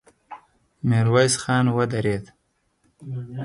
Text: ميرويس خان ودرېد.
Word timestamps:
ميرويس 0.87 1.33
خان 1.43 1.65
ودرېد. 1.77 2.25